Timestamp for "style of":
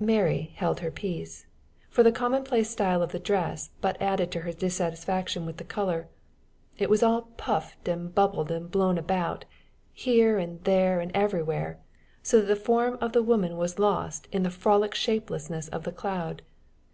2.70-3.12